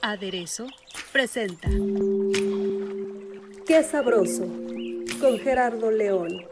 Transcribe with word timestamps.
Aderezo 0.00 0.66
presenta. 1.12 1.68
Qué 3.66 3.82
sabroso 3.82 4.46
con 5.20 5.38
Gerardo 5.38 5.90
León. 5.90 6.46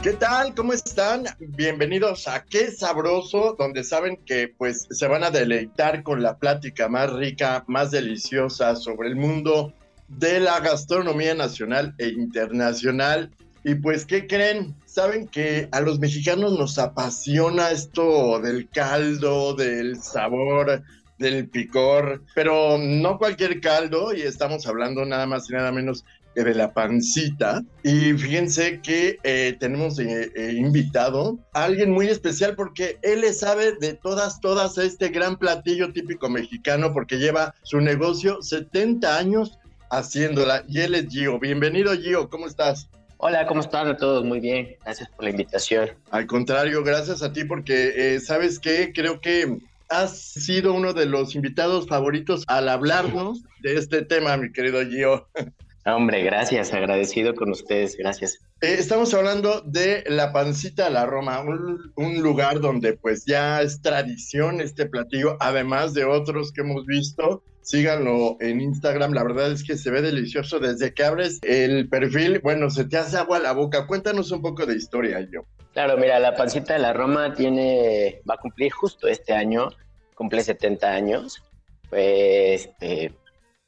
¿Qué 0.00 0.12
tal? 0.12 0.54
¿Cómo 0.54 0.72
están? 0.72 1.24
Bienvenidos 1.40 2.28
a 2.28 2.44
Qué 2.44 2.70
Sabroso, 2.70 3.56
donde 3.58 3.82
saben 3.82 4.18
que 4.24 4.54
pues 4.56 4.86
se 4.90 5.08
van 5.08 5.24
a 5.24 5.32
deleitar 5.32 6.04
con 6.04 6.22
la 6.22 6.38
plática 6.38 6.88
más 6.88 7.12
rica, 7.12 7.64
más 7.66 7.90
deliciosa 7.90 8.76
sobre 8.76 9.08
el 9.08 9.16
mundo 9.16 9.74
de 10.06 10.38
la 10.38 10.60
gastronomía 10.60 11.34
nacional 11.34 11.96
e 11.98 12.10
internacional. 12.10 13.32
Y 13.68 13.74
pues, 13.74 14.06
¿qué 14.06 14.28
creen? 14.28 14.76
Saben 14.84 15.26
que 15.26 15.68
a 15.72 15.80
los 15.80 15.98
mexicanos 15.98 16.56
nos 16.56 16.78
apasiona 16.78 17.72
esto 17.72 18.38
del 18.38 18.68
caldo, 18.70 19.54
del 19.54 20.00
sabor, 20.00 20.84
del 21.18 21.48
picor, 21.48 22.22
pero 22.32 22.78
no 22.78 23.18
cualquier 23.18 23.60
caldo, 23.60 24.14
y 24.14 24.22
estamos 24.22 24.68
hablando 24.68 25.04
nada 25.04 25.26
más 25.26 25.50
y 25.50 25.54
nada 25.54 25.72
menos 25.72 26.04
de 26.36 26.54
la 26.54 26.72
pancita. 26.72 27.64
Y 27.82 28.12
fíjense 28.12 28.80
que 28.82 29.18
eh, 29.24 29.56
tenemos 29.58 29.98
eh, 29.98 30.30
eh, 30.36 30.52
invitado 30.52 31.36
a 31.52 31.64
alguien 31.64 31.90
muy 31.90 32.06
especial 32.06 32.54
porque 32.54 33.00
él 33.02 33.22
le 33.22 33.32
sabe 33.32 33.72
de 33.80 33.94
todas, 33.94 34.40
todas 34.40 34.78
este 34.78 35.08
gran 35.08 35.38
platillo 35.38 35.92
típico 35.92 36.28
mexicano 36.28 36.92
porque 36.92 37.16
lleva 37.16 37.52
su 37.64 37.80
negocio 37.80 38.40
70 38.42 39.18
años 39.18 39.58
haciéndola. 39.90 40.62
Y 40.68 40.82
él 40.82 40.94
es 40.94 41.08
Gio. 41.08 41.40
Bienvenido, 41.40 41.92
Gio. 41.96 42.28
¿Cómo 42.28 42.46
estás? 42.46 42.88
Hola, 43.18 43.46
¿cómo 43.46 43.60
están 43.60 43.96
todos? 43.96 44.24
Muy 44.24 44.40
bien, 44.40 44.76
gracias 44.84 45.08
por 45.08 45.24
la 45.24 45.30
invitación. 45.30 45.90
Al 46.10 46.26
contrario, 46.26 46.84
gracias 46.84 47.22
a 47.22 47.32
ti 47.32 47.44
porque, 47.44 48.20
¿sabes 48.20 48.58
qué? 48.58 48.92
Creo 48.94 49.22
que 49.22 49.58
has 49.88 50.18
sido 50.18 50.74
uno 50.74 50.92
de 50.92 51.06
los 51.06 51.34
invitados 51.34 51.86
favoritos 51.86 52.44
al 52.46 52.68
hablarnos 52.68 53.42
de 53.60 53.76
este 53.76 54.02
tema, 54.02 54.36
mi 54.36 54.52
querido 54.52 54.84
Gio. 54.84 55.28
Hombre, 55.86 56.24
gracias, 56.24 56.74
agradecido 56.74 57.34
con 57.34 57.50
ustedes, 57.52 57.96
gracias. 57.96 58.40
Eh, 58.60 58.76
estamos 58.78 59.14
hablando 59.14 59.62
de 59.62 60.04
la 60.08 60.32
pancita 60.32 60.88
a 60.88 60.90
la 60.90 61.06
Roma, 61.06 61.40
un, 61.40 61.92
un, 61.94 62.20
lugar 62.20 62.60
donde 62.60 62.94
pues 62.94 63.24
ya 63.24 63.62
es 63.62 63.80
tradición 63.80 64.60
este 64.60 64.86
platillo, 64.86 65.36
además 65.40 65.94
de 65.94 66.04
otros 66.04 66.52
que 66.52 66.62
hemos 66.62 66.84
visto. 66.86 67.44
Síganlo 67.66 68.36
en 68.38 68.60
Instagram, 68.60 69.12
la 69.12 69.24
verdad 69.24 69.50
es 69.50 69.64
que 69.64 69.76
se 69.76 69.90
ve 69.90 70.00
delicioso 70.00 70.60
desde 70.60 70.94
que 70.94 71.02
abres 71.02 71.40
el 71.42 71.88
perfil, 71.88 72.38
bueno, 72.38 72.70
se 72.70 72.84
te 72.84 72.96
hace 72.96 73.16
agua 73.16 73.40
la 73.40 73.50
boca. 73.50 73.88
Cuéntanos 73.88 74.30
un 74.30 74.40
poco 74.40 74.66
de 74.66 74.76
historia, 74.76 75.18
yo. 75.32 75.40
Claro, 75.72 75.96
mira, 75.96 76.20
la 76.20 76.36
pancita 76.36 76.74
de 76.74 76.78
la 76.78 76.92
Roma 76.92 77.34
tiene, 77.34 78.20
va 78.30 78.34
a 78.34 78.38
cumplir 78.38 78.70
justo 78.70 79.08
este 79.08 79.32
año, 79.32 79.70
cumple 80.14 80.44
70 80.44 80.86
años. 80.92 81.42
Pues 81.90 82.66
este, 82.66 83.12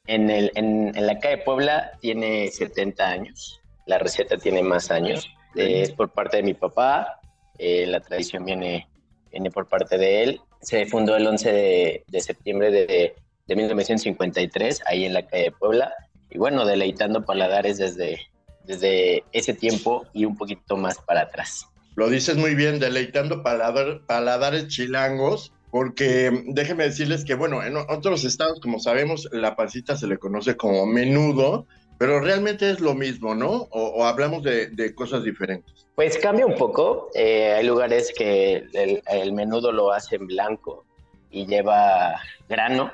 en, 0.07 0.29
el, 0.29 0.53
en, 0.55 0.93
la 1.05 1.19
calle 1.19 1.39
Puebla 1.39 1.91
tiene 1.99 2.47
70 2.47 3.05
años, 3.05 3.59
la 3.85 3.97
receta 3.97 4.37
tiene 4.37 4.63
más 4.63 4.91
años, 4.91 5.29
eh, 5.57 5.81
es 5.81 5.91
por 5.91 6.13
parte 6.13 6.37
de 6.37 6.43
mi 6.43 6.53
papá, 6.53 7.19
eh, 7.57 7.85
la 7.85 7.99
tradición 7.99 8.45
viene, 8.45 8.87
viene 9.29 9.51
por 9.51 9.67
parte 9.67 9.97
de 9.97 10.23
él. 10.23 10.41
Se 10.61 10.85
fundó 10.85 11.17
el 11.17 11.27
11 11.27 11.51
de, 11.51 12.03
de 12.07 12.21
septiembre 12.21 12.71
de, 12.71 13.13
de, 13.49 13.55
1953, 13.55 14.83
ahí 14.85 15.05
en 15.05 15.13
la 15.13 15.25
calle 15.27 15.51
Puebla, 15.51 15.91
y 16.29 16.37
bueno, 16.37 16.65
deleitando 16.65 17.25
paladares 17.25 17.77
desde, 17.77 18.19
desde 18.63 19.23
ese 19.31 19.53
tiempo 19.53 20.05
y 20.13 20.25
un 20.25 20.37
poquito 20.37 20.77
más 20.77 20.99
para 20.99 21.21
atrás. 21.21 21.65
Lo 21.95 22.09
dices 22.09 22.37
muy 22.37 22.55
bien, 22.55 22.79
deleitando 22.79 23.43
paladar, 23.43 24.01
paladares 24.05 24.67
chilangos, 24.67 25.51
porque 25.71 26.43
déjenme 26.47 26.85
decirles 26.85 27.25
que, 27.25 27.35
bueno, 27.35 27.63
en 27.63 27.77
otros 27.77 28.23
estados, 28.23 28.59
como 28.59 28.79
sabemos, 28.79 29.27
la 29.31 29.55
pancita 29.55 29.95
se 29.95 30.07
le 30.07 30.17
conoce 30.17 30.55
como 30.55 30.85
menudo, 30.85 31.67
pero 31.99 32.21
realmente 32.21 32.71
es 32.71 32.79
lo 32.79 32.95
mismo, 32.95 33.35
¿no? 33.35 33.67
O, 33.71 33.87
o 33.89 34.05
hablamos 34.05 34.41
de, 34.41 34.67
de, 34.67 34.95
cosas 34.95 35.23
diferentes. 35.23 35.85
Pues 35.95 36.17
cambia 36.17 36.45
un 36.45 36.55
poco. 36.55 37.09
Eh, 37.13 37.51
hay 37.57 37.65
lugares 37.65 38.13
que 38.17 38.63
el, 38.73 39.03
el, 39.05 39.33
menudo 39.33 39.73
lo 39.73 39.91
hacen 39.91 40.25
blanco 40.25 40.85
y 41.29 41.45
lleva 41.45 42.15
grano, 42.47 42.89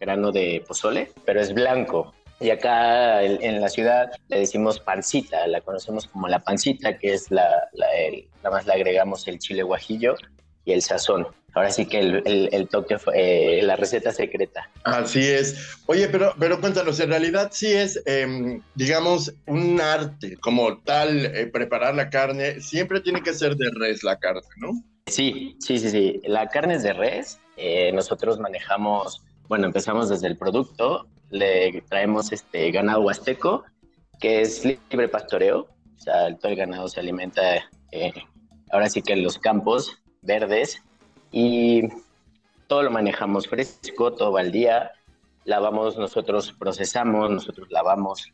grano 0.00 0.32
de 0.32 0.64
pozole, 0.66 1.10
pero 1.24 1.40
es 1.40 1.52
blanco. 1.52 2.14
Y 2.40 2.50
acá 2.50 3.22
en, 3.22 3.60
la 3.60 3.68
ciudad 3.68 4.10
le 4.28 4.40
decimos 4.40 4.78
pancita, 4.78 5.46
la 5.48 5.60
conocemos 5.60 6.06
como 6.06 6.28
la 6.28 6.38
pancita, 6.38 6.96
que 6.96 7.12
es 7.12 7.30
la, 7.32 7.68
la 7.72 7.92
el, 7.96 8.28
nada 8.44 8.56
más 8.56 8.66
le 8.66 8.74
agregamos 8.74 9.26
el 9.26 9.40
chile 9.40 9.64
guajillo 9.64 10.14
y 10.64 10.72
el 10.72 10.82
sazón. 10.82 11.26
Ahora 11.54 11.70
sí 11.70 11.86
que 11.86 11.98
el, 11.98 12.22
el, 12.24 12.48
el 12.52 12.68
toque 12.68 12.98
fue 12.98 13.58
eh, 13.58 13.62
la 13.62 13.74
receta 13.74 14.12
secreta. 14.12 14.70
Así 14.84 15.26
es. 15.26 15.80
Oye, 15.86 16.08
pero, 16.08 16.32
pero 16.38 16.60
cuéntanos, 16.60 17.00
en 17.00 17.08
realidad 17.08 17.50
sí 17.52 17.72
es, 17.72 18.00
eh, 18.06 18.60
digamos, 18.76 19.34
un 19.46 19.80
arte 19.80 20.36
como 20.36 20.78
tal, 20.78 21.26
eh, 21.26 21.46
preparar 21.46 21.96
la 21.96 22.10
carne. 22.10 22.60
Siempre 22.60 23.00
tiene 23.00 23.22
que 23.22 23.34
ser 23.34 23.56
de 23.56 23.70
res 23.74 24.04
la 24.04 24.16
carne, 24.18 24.42
¿no? 24.58 24.70
Sí, 25.08 25.56
sí, 25.58 25.78
sí, 25.78 25.90
sí. 25.90 26.20
La 26.24 26.46
carne 26.48 26.74
es 26.74 26.82
de 26.82 26.92
res. 26.92 27.40
Eh, 27.56 27.90
nosotros 27.92 28.38
manejamos, 28.38 29.22
bueno, 29.48 29.66
empezamos 29.66 30.08
desde 30.08 30.28
el 30.28 30.36
producto. 30.36 31.06
Le 31.30 31.82
traemos 31.88 32.32
este 32.32 32.70
ganado 32.70 33.00
huasteco, 33.00 33.64
que 34.20 34.42
es 34.42 34.64
libre 34.64 35.08
pastoreo. 35.08 35.68
O 35.96 36.00
sea, 36.00 36.34
todo 36.36 36.52
el 36.52 36.56
ganado 36.56 36.88
se 36.88 37.00
alimenta, 37.00 37.56
eh, 37.90 38.12
ahora 38.70 38.88
sí 38.88 39.02
que 39.02 39.14
en 39.14 39.24
los 39.24 39.38
campos 39.38 39.98
verdes 40.22 40.82
y 41.32 41.88
todo 42.66 42.82
lo 42.82 42.90
manejamos 42.90 43.48
fresco, 43.48 44.12
todo 44.12 44.36
al 44.36 44.52
día. 44.52 44.92
Lavamos, 45.44 45.96
nosotros 45.96 46.54
procesamos, 46.58 47.30
nosotros 47.30 47.68
lavamos 47.70 48.30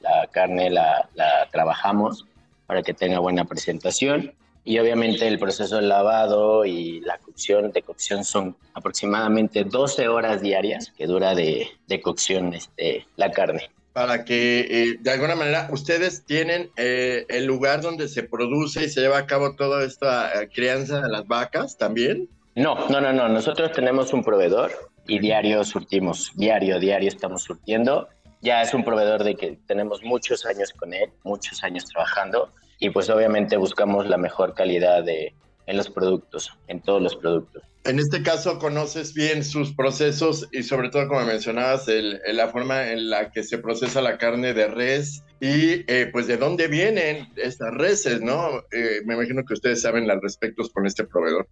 la, 0.00 0.26
carne, 0.30 0.70
la, 0.70 1.08
trabajamos 1.50 2.26
para 2.66 2.82
que 2.82 2.92
tenga 2.92 3.18
buena 3.18 3.44
presentación. 3.44 4.34
Y 4.64 4.78
obviamente 4.78 5.26
el 5.26 5.38
proceso 5.38 5.76
de 5.76 5.82
lavado 5.82 6.64
y 6.64 7.00
la 7.00 7.18
cocción, 7.18 7.72
de 7.72 7.82
cocción 7.82 8.24
son 8.24 8.56
aproximadamente 8.74 9.64
12 9.64 10.08
horas 10.08 10.40
diarias 10.40 10.92
que 10.96 11.06
dura 11.06 11.34
de, 11.34 11.68
de 11.88 12.00
cocción 12.00 12.54
este, 12.54 13.06
la 13.16 13.30
carne 13.30 13.70
para 13.92 14.24
que 14.24 14.60
eh, 14.60 14.96
de 15.00 15.10
alguna 15.10 15.34
manera 15.34 15.68
ustedes 15.70 16.24
tienen 16.24 16.70
eh, 16.76 17.26
el 17.28 17.44
lugar 17.44 17.82
donde 17.82 18.08
se 18.08 18.22
produce 18.22 18.84
y 18.84 18.88
se 18.88 19.00
lleva 19.00 19.18
a 19.18 19.26
cabo 19.26 19.54
toda 19.54 19.84
esta 19.84 20.42
eh, 20.42 20.48
crianza 20.52 21.00
de 21.00 21.08
las 21.08 21.26
vacas 21.26 21.76
también. 21.76 22.28
No, 22.54 22.88
no, 22.88 23.00
no, 23.00 23.12
no. 23.12 23.28
Nosotros 23.28 23.72
tenemos 23.72 24.12
un 24.12 24.24
proveedor 24.24 24.72
y 25.06 25.18
diario 25.18 25.64
surtimos, 25.64 26.32
diario, 26.36 26.78
diario 26.78 27.08
estamos 27.08 27.42
surtiendo. 27.42 28.08
Ya 28.40 28.62
es 28.62 28.74
un 28.74 28.84
proveedor 28.84 29.24
de 29.24 29.36
que 29.36 29.58
tenemos 29.66 30.02
muchos 30.02 30.44
años 30.46 30.72
con 30.72 30.92
él, 30.94 31.10
muchos 31.22 31.62
años 31.62 31.84
trabajando 31.84 32.52
y 32.82 32.90
pues 32.90 33.08
obviamente 33.10 33.56
buscamos 33.56 34.08
la 34.08 34.16
mejor 34.16 34.54
calidad 34.54 35.04
de, 35.04 35.32
en 35.66 35.76
los 35.76 35.88
productos, 35.88 36.50
en 36.66 36.82
todos 36.82 37.00
los 37.00 37.14
productos. 37.14 37.62
En 37.84 38.00
este 38.00 38.24
caso 38.24 38.58
conoces 38.58 39.14
bien 39.14 39.44
sus 39.44 39.72
procesos 39.72 40.48
y 40.50 40.64
sobre 40.64 40.90
todo, 40.90 41.06
como 41.06 41.24
mencionabas, 41.24 41.86
el, 41.86 42.20
la 42.32 42.48
forma 42.48 42.90
en 42.90 43.08
la 43.08 43.30
que 43.30 43.44
se 43.44 43.58
procesa 43.58 44.02
la 44.02 44.18
carne 44.18 44.52
de 44.52 44.66
res 44.66 45.22
y 45.40 45.84
eh, 45.86 46.08
pues 46.10 46.26
de 46.26 46.36
dónde 46.36 46.66
vienen 46.66 47.28
estas 47.36 47.72
reses, 47.74 48.20
¿no? 48.20 48.48
Eh, 48.72 49.00
me 49.04 49.14
imagino 49.14 49.44
que 49.44 49.54
ustedes 49.54 49.80
saben 49.80 50.10
al 50.10 50.20
respecto 50.20 50.64
con 50.72 50.84
este 50.84 51.04
proveedor. 51.04 51.46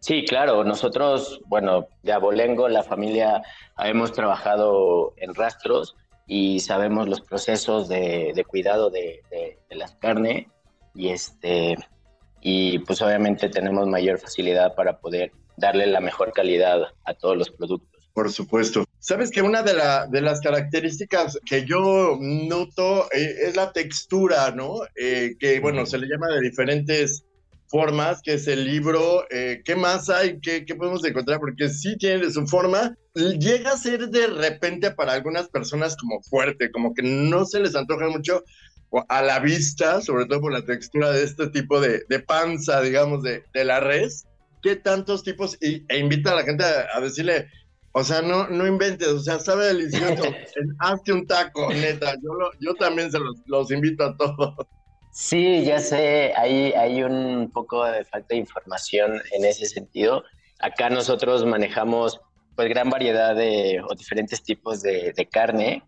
Sí, 0.00 0.26
claro, 0.26 0.64
nosotros, 0.64 1.40
bueno, 1.46 1.88
de 2.02 2.12
Abolengo, 2.12 2.68
la 2.68 2.82
familia, 2.82 3.40
hemos 3.78 4.12
trabajado 4.12 5.14
en 5.16 5.34
rastros 5.34 5.96
y 6.26 6.60
sabemos 6.60 7.08
los 7.08 7.22
procesos 7.22 7.88
de, 7.88 8.32
de 8.34 8.44
cuidado 8.44 8.90
de, 8.90 9.22
de, 9.30 9.58
de 9.70 9.76
la 9.76 9.88
carne 9.98 10.50
y 10.94 11.08
este 11.08 11.76
y 12.40 12.78
pues 12.80 13.00
obviamente 13.00 13.48
tenemos 13.48 13.88
mayor 13.88 14.18
facilidad 14.18 14.74
para 14.74 14.98
poder 14.98 15.32
darle 15.56 15.86
la 15.86 16.00
mejor 16.00 16.32
calidad 16.32 16.82
a 17.04 17.14
todos 17.14 17.36
los 17.36 17.50
productos. 17.50 17.94
Por 18.12 18.30
supuesto. 18.30 18.84
Sabes 19.00 19.30
que 19.30 19.42
una 19.42 19.62
de, 19.62 19.74
la, 19.74 20.06
de 20.06 20.20
las 20.20 20.40
características 20.40 21.38
que 21.44 21.64
yo 21.64 22.16
noto 22.20 23.10
eh, 23.12 23.48
es 23.48 23.56
la 23.56 23.72
textura, 23.72 24.52
¿no? 24.52 24.82
Eh, 24.94 25.34
que, 25.40 25.58
bueno, 25.58 25.84
se 25.84 25.98
le 25.98 26.06
llama 26.06 26.28
de 26.28 26.40
diferentes 26.40 27.24
formas, 27.66 28.22
que 28.22 28.34
es 28.34 28.46
el 28.46 28.64
libro. 28.64 29.24
Eh, 29.30 29.62
¿Qué 29.64 29.74
más 29.74 30.10
hay? 30.10 30.38
¿Qué, 30.40 30.64
¿Qué, 30.64 30.76
podemos 30.76 31.04
encontrar? 31.04 31.40
Porque 31.40 31.68
sí 31.68 31.96
tiene 31.98 32.30
su 32.30 32.46
forma. 32.46 32.96
Llega 33.14 33.72
a 33.72 33.78
ser 33.78 34.08
de 34.08 34.28
repente 34.28 34.92
para 34.92 35.14
algunas 35.14 35.48
personas 35.48 35.96
como 35.96 36.22
fuerte, 36.22 36.70
como 36.70 36.94
que 36.94 37.02
no 37.02 37.44
se 37.46 37.58
les 37.58 37.74
antoja 37.74 38.08
mucho 38.08 38.44
a 39.08 39.22
la 39.22 39.38
vista, 39.38 40.00
sobre 40.00 40.26
todo 40.26 40.42
por 40.42 40.52
la 40.52 40.64
textura 40.64 41.10
de 41.10 41.24
este 41.24 41.48
tipo 41.48 41.80
de, 41.80 42.02
de 42.08 42.20
panza, 42.20 42.80
digamos, 42.80 43.22
de, 43.22 43.44
de, 43.52 43.64
la 43.64 43.80
res. 43.80 44.26
¿Qué 44.62 44.76
tantos 44.76 45.22
tipos? 45.22 45.56
Y, 45.60 45.84
e 45.88 45.98
invita 45.98 46.32
a 46.32 46.36
la 46.36 46.42
gente 46.42 46.64
a, 46.64 46.96
a 46.96 47.00
decirle, 47.00 47.48
o 47.96 48.02
sea, 48.02 48.22
no, 48.22 48.48
no 48.48 48.66
inventes, 48.66 49.06
o 49.06 49.20
sea, 49.20 49.38
sabe 49.38 49.66
delicioso. 49.66 50.24
Hazte 50.80 51.12
un 51.12 51.26
taco, 51.26 51.72
neta. 51.72 52.14
Yo, 52.16 52.30
yo 52.60 52.74
también 52.74 53.10
se 53.12 53.20
los, 53.20 53.36
los, 53.46 53.70
invito 53.70 54.04
a 54.04 54.16
todos. 54.16 54.54
Sí, 55.12 55.64
ya 55.64 55.78
sé, 55.78 56.32
hay, 56.36 56.72
hay 56.72 57.04
un 57.04 57.48
poco 57.52 57.84
de 57.84 58.04
falta 58.04 58.28
de 58.30 58.38
información 58.38 59.22
en 59.30 59.44
ese 59.44 59.66
sentido. 59.66 60.24
Acá 60.58 60.90
nosotros 60.90 61.46
manejamos 61.46 62.20
pues 62.56 62.68
gran 62.68 62.90
variedad 62.90 63.36
de 63.36 63.80
o 63.88 63.94
diferentes 63.94 64.42
tipos 64.42 64.82
de, 64.82 65.12
de, 65.12 65.26
carne 65.26 65.84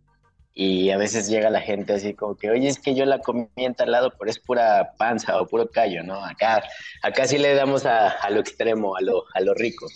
y 0.58 0.88
a 0.88 0.97
veces 0.97 1.29
llega 1.29 1.50
la 1.50 1.61
gente 1.61 1.93
así 1.93 2.14
como 2.14 2.35
que, 2.35 2.50
oye, 2.50 2.67
es 2.67 2.81
que 2.81 2.94
yo 2.94 3.05
la 3.05 3.19
comí 3.19 3.47
en 3.56 3.75
tal 3.75 3.91
lado, 3.91 4.14
pero 4.19 4.31
es 4.31 4.38
pura 4.38 4.94
panza 4.97 5.38
o 5.38 5.47
puro 5.47 5.69
callo, 5.69 6.03
¿no? 6.03 6.25
Acá, 6.25 6.64
acá 7.03 7.26
sí 7.26 7.37
le 7.37 7.55
damos 7.55 7.85
a, 7.85 8.08
a 8.08 8.31
lo 8.31 8.41
extremo, 8.41 8.97
a 8.97 9.03
lo, 9.03 9.25
a 9.35 9.41
lo 9.43 9.53
rico. 9.53 9.87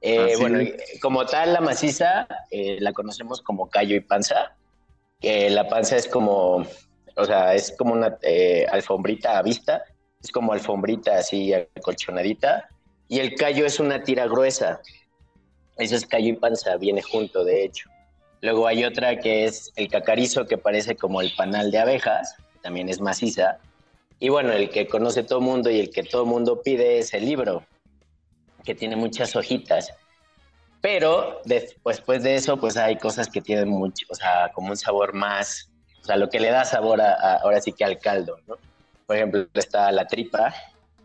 Eh, 0.00 0.36
bueno, 0.38 0.60
como 1.02 1.26
tal, 1.26 1.54
la 1.54 1.60
maciza 1.60 2.28
eh, 2.52 2.76
la 2.78 2.92
conocemos 2.92 3.42
como 3.42 3.68
callo 3.68 3.96
y 3.96 4.00
panza, 4.00 4.54
que 5.20 5.50
la 5.50 5.66
panza 5.68 5.96
es 5.96 6.06
como, 6.06 6.64
o 7.16 7.24
sea, 7.24 7.56
es 7.56 7.74
como 7.76 7.92
una 7.92 8.16
eh, 8.22 8.64
alfombrita 8.70 9.36
a 9.36 9.42
vista, 9.42 9.82
es 10.22 10.30
como 10.30 10.52
alfombrita 10.52 11.18
así 11.18 11.52
acolchonadita, 11.52 12.68
y 13.08 13.18
el 13.18 13.34
callo 13.34 13.66
es 13.66 13.80
una 13.80 14.04
tira 14.04 14.26
gruesa. 14.26 14.80
Eso 15.78 15.96
es 15.96 16.06
callo 16.06 16.28
y 16.28 16.34
panza, 16.34 16.76
viene 16.76 17.02
junto, 17.02 17.42
de 17.42 17.64
hecho. 17.64 17.90
Luego 18.40 18.66
hay 18.66 18.84
otra 18.84 19.18
que 19.18 19.44
es 19.44 19.72
el 19.76 19.88
cacarizo, 19.88 20.46
que 20.46 20.58
parece 20.58 20.96
como 20.96 21.20
el 21.20 21.32
panal 21.36 21.70
de 21.70 21.78
abejas, 21.78 22.36
también 22.62 22.88
es 22.88 23.00
maciza. 23.00 23.58
Y 24.18 24.28
bueno, 24.28 24.52
el 24.52 24.70
que 24.70 24.86
conoce 24.86 25.22
todo 25.22 25.40
mundo 25.40 25.70
y 25.70 25.80
el 25.80 25.90
que 25.90 26.02
todo 26.02 26.24
mundo 26.24 26.62
pide 26.62 26.98
es 26.98 27.12
el 27.14 27.24
libro, 27.24 27.64
que 28.64 28.74
tiene 28.74 28.96
muchas 28.96 29.36
hojitas. 29.36 29.92
Pero 30.80 31.40
después 31.44 32.22
de 32.22 32.34
eso, 32.34 32.58
pues 32.58 32.76
hay 32.76 32.96
cosas 32.96 33.28
que 33.28 33.40
tienen 33.40 33.68
mucho, 33.68 34.06
o 34.08 34.14
sea, 34.14 34.52
como 34.54 34.70
un 34.70 34.76
sabor 34.76 35.14
más, 35.14 35.70
o 36.02 36.04
sea, 36.04 36.16
lo 36.16 36.28
que 36.28 36.38
le 36.38 36.50
da 36.50 36.64
sabor 36.64 37.00
ahora 37.00 37.60
sí 37.60 37.72
que 37.72 37.84
al 37.84 37.98
caldo, 37.98 38.38
¿no? 38.46 38.56
Por 39.06 39.16
ejemplo, 39.16 39.46
está 39.54 39.90
la 39.90 40.06
tripa, 40.06 40.54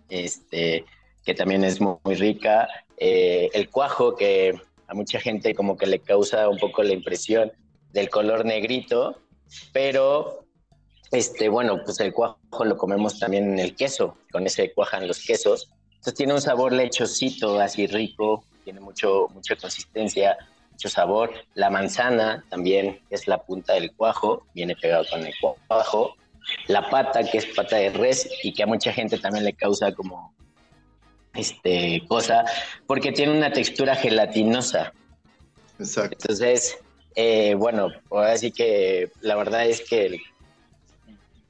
este, 0.09 0.85
que 1.25 1.33
también 1.33 1.63
es 1.63 1.81
muy, 1.81 1.95
muy 2.03 2.15
rica, 2.15 2.67
eh, 2.97 3.49
el 3.53 3.69
cuajo, 3.69 4.15
que 4.15 4.53
a 4.91 4.93
mucha 4.93 5.21
gente 5.21 5.55
como 5.55 5.77
que 5.77 5.87
le 5.87 5.99
causa 5.99 6.49
un 6.49 6.57
poco 6.57 6.83
la 6.83 6.91
impresión 6.91 7.53
del 7.93 8.09
color 8.09 8.43
negrito, 8.43 9.21
pero 9.71 10.45
este, 11.11 11.47
bueno, 11.47 11.79
pues 11.85 12.01
el 12.01 12.11
cuajo 12.11 12.65
lo 12.65 12.75
comemos 12.77 13.17
también 13.17 13.53
en 13.53 13.59
el 13.59 13.73
queso, 13.73 14.17
con 14.33 14.45
ese 14.45 14.73
cuajan 14.73 15.07
los 15.07 15.25
quesos, 15.25 15.69
entonces 15.91 16.15
tiene 16.15 16.33
un 16.33 16.41
sabor 16.41 16.73
lechosito, 16.73 17.57
así 17.59 17.87
rico, 17.87 18.43
tiene 18.65 18.81
mucho, 18.81 19.29
mucha 19.33 19.55
consistencia, 19.55 20.37
mucho 20.71 20.89
sabor. 20.89 21.31
La 21.53 21.69
manzana 21.69 22.43
también 22.49 22.99
es 23.09 23.27
la 23.27 23.43
punta 23.43 23.73
del 23.73 23.93
cuajo, 23.93 24.45
viene 24.53 24.75
pegado 24.75 25.05
con 25.09 25.25
el 25.25 25.33
cuajo. 25.67 26.15
La 26.67 26.89
pata, 26.89 27.23
que 27.23 27.37
es 27.37 27.45
pata 27.45 27.77
de 27.77 27.91
res 27.91 28.29
y 28.43 28.51
que 28.51 28.63
a 28.63 28.67
mucha 28.67 28.91
gente 28.91 29.19
también 29.19 29.45
le 29.45 29.53
causa 29.53 29.93
como 29.93 30.33
este 31.33 32.03
cosa, 32.07 32.43
porque 32.87 33.11
tiene 33.11 33.37
una 33.37 33.51
textura 33.51 33.95
gelatinosa. 33.95 34.93
Exacto. 35.79 36.17
Entonces, 36.19 36.77
eh, 37.15 37.55
bueno, 37.55 37.89
así 38.11 38.51
que 38.51 39.11
la 39.21 39.35
verdad 39.35 39.65
es 39.65 39.81
que 39.81 40.19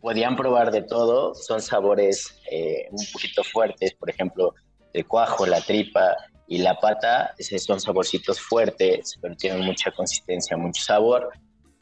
podían 0.01 0.35
probar 0.35 0.71
de 0.71 0.81
todo, 0.81 1.35
son 1.35 1.61
sabores 1.61 2.35
eh, 2.49 2.87
un 2.91 3.05
poquito 3.13 3.43
fuertes, 3.43 3.93
por 3.93 4.09
ejemplo, 4.09 4.55
el 4.93 5.05
cuajo, 5.07 5.45
la 5.45 5.61
tripa 5.61 6.15
y 6.47 6.57
la 6.57 6.75
pata, 6.75 7.33
son 7.39 7.79
saborcitos 7.79 8.39
fuertes, 8.41 9.17
pero 9.21 9.35
tienen 9.35 9.61
mucha 9.61 9.91
consistencia, 9.91 10.57
mucho 10.57 10.81
sabor. 10.81 11.29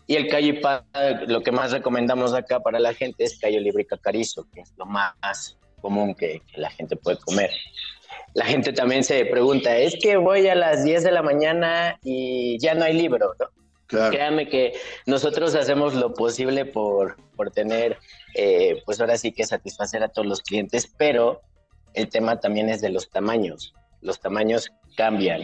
Y 0.06 0.16
el 0.16 0.28
callo 0.28 0.48
y 0.48 0.60
pata, 0.60 1.12
lo 1.28 1.42
que 1.42 1.52
más 1.52 1.72
recomendamos 1.72 2.34
acá 2.34 2.60
para 2.60 2.80
la 2.80 2.94
gente 2.94 3.24
es 3.24 3.40
callo 3.40 3.60
libre 3.60 3.84
y 3.84 3.86
cacarizo, 3.86 4.46
que 4.54 4.62
es 4.62 4.74
lo 4.78 4.86
más 4.86 5.59
común 5.80 6.16
que, 6.16 6.42
que 6.52 6.62
la 6.62 6.70
gente 6.70 6.96
puede 6.96 7.18
comer. 7.18 7.52
La 8.34 8.46
gente 8.46 8.74
también 8.74 9.04
se 9.04 9.26
pregunta, 9.26 9.76
es 9.76 9.98
que 10.00 10.18
voy 10.18 10.48
a 10.48 10.56
las 10.56 10.84
10 10.84 11.04
de 11.04 11.12
la 11.12 11.24
mañana 11.24 12.00
y 12.04 12.60
ya 12.60 12.76
no 12.76 12.86
hay 12.86 12.94
libro, 12.94 13.34
¿no? 13.40 13.48
Claro. 13.88 14.12
Créanme 14.12 14.48
que 14.48 14.74
nosotros 15.08 15.56
hacemos 15.56 15.96
lo 15.96 16.14
posible 16.14 16.66
por, 16.66 17.18
por 17.36 17.50
tener, 17.50 17.98
eh, 18.36 18.84
pues 18.86 19.02
ahora 19.02 19.18
sí 19.18 19.32
que 19.32 19.46
satisfacer 19.46 20.04
a 20.04 20.10
todos 20.10 20.28
los 20.28 20.42
clientes, 20.42 20.94
pero 20.96 21.42
el 21.96 22.08
tema 22.08 22.40
también 22.40 22.70
es 22.70 22.82
de 22.82 22.90
los 22.90 23.10
tamaños. 23.10 23.74
Los 24.02 24.20
tamaños 24.20 24.72
cambian. 24.96 25.42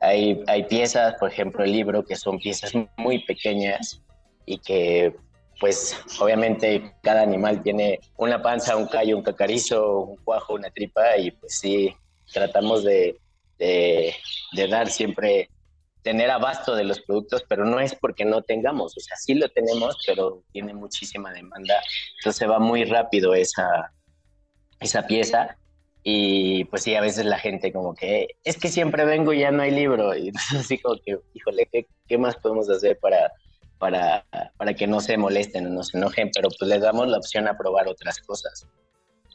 Hay, 0.00 0.44
hay 0.46 0.62
piezas, 0.64 1.16
por 1.18 1.30
ejemplo, 1.30 1.64
el 1.64 1.72
libro, 1.72 2.04
que 2.04 2.14
son 2.14 2.38
piezas 2.38 2.72
muy 2.96 3.24
pequeñas 3.24 4.00
y 4.46 4.58
que, 4.58 5.16
pues, 5.60 5.96
obviamente 6.20 6.94
cada 7.02 7.22
animal 7.22 7.62
tiene 7.62 8.00
una 8.16 8.40
panza, 8.40 8.76
un 8.76 8.86
callo, 8.86 9.16
un 9.16 9.22
cacarizo, 9.22 10.00
un 10.00 10.16
cuajo, 10.18 10.54
una 10.54 10.70
tripa, 10.70 11.16
y 11.16 11.32
pues 11.32 11.58
sí, 11.58 11.94
tratamos 12.32 12.84
de, 12.84 13.18
dar 14.70 14.88
siempre 14.88 15.50
tener 16.02 16.30
abasto 16.30 16.76
de 16.76 16.84
los 16.84 17.00
productos, 17.00 17.44
pero 17.48 17.64
no 17.64 17.80
es 17.80 17.94
porque 17.94 18.24
no 18.24 18.42
tengamos, 18.42 18.96
o 18.96 19.00
sea, 19.00 19.16
sí 19.16 19.34
lo 19.34 19.48
tenemos, 19.48 19.96
pero 20.06 20.44
tiene 20.52 20.72
muchísima 20.72 21.32
demanda, 21.32 21.74
entonces 22.18 22.48
va 22.48 22.60
muy 22.60 22.84
rápido 22.84 23.34
esa, 23.34 23.92
esa 24.80 25.06
pieza. 25.06 25.56
Y 26.04 26.64
pues 26.66 26.84
sí, 26.84 26.94
a 26.94 27.02
veces 27.02 27.26
la 27.26 27.38
gente 27.38 27.72
como 27.72 27.94
que, 27.94 28.28
es 28.44 28.56
que 28.56 28.68
siempre 28.68 29.04
vengo 29.04 29.32
y 29.32 29.40
ya 29.40 29.50
no 29.50 29.62
hay 29.62 29.72
libro, 29.72 30.16
y 30.16 30.32
así 30.56 30.78
como 30.78 30.96
que, 31.04 31.18
híjole, 31.34 31.68
¿qué, 31.70 31.86
qué 32.06 32.16
más 32.16 32.36
podemos 32.36 32.70
hacer 32.70 32.98
para, 32.98 33.32
para, 33.78 34.24
para 34.56 34.74
que 34.74 34.86
no 34.86 35.00
se 35.00 35.16
molesten 35.16 35.66
o 35.66 35.70
no 35.70 35.82
se 35.82 35.96
enojen? 35.98 36.30
Pero 36.34 36.48
pues 36.58 36.68
les 36.68 36.80
damos 36.80 37.08
la 37.08 37.18
opción 37.18 37.48
a 37.48 37.56
probar 37.56 37.88
otras 37.88 38.20
cosas. 38.20 38.66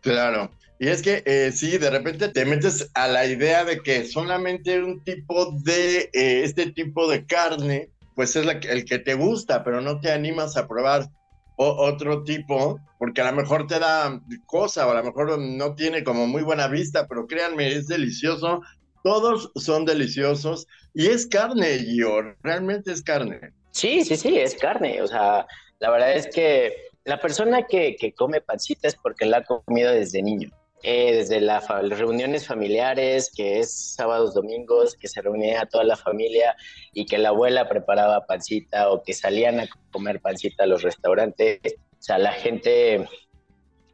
Claro. 0.01 0.51
Y 0.79 0.89
es 0.89 1.01
que 1.01 1.23
eh, 1.25 1.51
sí, 1.53 1.77
de 1.77 1.89
repente 1.89 2.27
te 2.27 2.45
metes 2.45 2.89
a 2.93 3.07
la 3.07 3.25
idea 3.25 3.63
de 3.63 3.79
que 3.79 4.05
solamente 4.05 4.83
un 4.83 5.01
tipo 5.03 5.51
de, 5.63 6.09
eh, 6.13 6.43
este 6.43 6.71
tipo 6.71 7.09
de 7.09 7.25
carne, 7.25 7.89
pues 8.15 8.35
es 8.35 8.45
la 8.45 8.53
el 8.53 8.83
que 8.83 8.99
te 8.99 9.13
gusta, 9.13 9.63
pero 9.63 9.79
no 9.79 10.01
te 10.01 10.11
animas 10.11 10.57
a 10.57 10.67
probar 10.67 11.09
o, 11.55 11.85
otro 11.85 12.23
tipo, 12.23 12.79
porque 12.99 13.21
a 13.21 13.31
lo 13.31 13.37
mejor 13.37 13.65
te 13.67 13.79
da 13.79 14.21
cosa, 14.45 14.85
o 14.85 14.91
a 14.91 14.95
lo 14.95 15.03
mejor 15.03 15.39
no 15.39 15.73
tiene 15.75 16.03
como 16.03 16.27
muy 16.27 16.43
buena 16.43 16.67
vista, 16.67 17.07
pero 17.07 17.27
créanme, 17.27 17.71
es 17.71 17.87
delicioso. 17.87 18.61
Todos 19.03 19.51
son 19.55 19.85
deliciosos 19.85 20.67
y 20.93 21.07
es 21.07 21.27
carne, 21.27 21.79
Gio, 21.79 22.35
realmente 22.41 22.91
es 22.91 23.01
carne. 23.01 23.53
Sí, 23.73 24.05
sí, 24.05 24.15
sí, 24.15 24.37
es 24.37 24.55
carne. 24.55 25.01
O 25.01 25.07
sea, 25.07 25.45
la 25.79 25.89
verdad 25.89 26.13
es 26.13 26.27
que 26.27 26.89
la 27.03 27.19
persona 27.19 27.63
que, 27.63 27.95
que 27.95 28.13
come 28.13 28.39
pancita 28.39 28.87
es 28.87 28.95
porque 28.95 29.25
la 29.25 29.37
ha 29.37 29.43
comido 29.43 29.91
desde 29.91 30.21
niño. 30.21 30.49
Eh, 30.85 31.15
desde 31.15 31.39
la 31.39 31.61
fa 31.61 31.81
las 31.81 31.97
reuniones 31.97 32.45
familiares, 32.45 33.31
que 33.33 33.59
es 33.59 33.73
sábados, 33.95 34.33
domingos, 34.33 34.95
que 34.95 35.07
se 35.07 35.21
reunía 35.21 35.65
toda 35.65 35.85
la 35.85 35.95
familia 35.95 36.57
y 36.93 37.05
que 37.05 37.17
la 37.17 37.29
abuela 37.29 37.69
preparaba 37.69 38.25
pancita 38.25 38.91
o 38.91 39.01
que 39.01 39.13
salían 39.13 39.61
a 39.61 39.67
comer 39.91 40.19
pancita 40.19 40.65
a 40.65 40.67
los 40.67 40.81
restaurantes. 40.81 41.61
O 41.65 42.01
sea, 42.01 42.17
la 42.17 42.33
gente, 42.33 43.07